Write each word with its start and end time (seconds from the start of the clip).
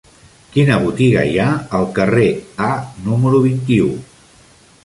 Quina 0.53 0.77
botiga 0.85 1.25
hi 1.33 1.37
ha 1.43 1.51
al 1.81 1.85
carrer 1.99 2.27
A 2.71 2.73
número 3.07 3.45
vint-i-u? 3.49 3.93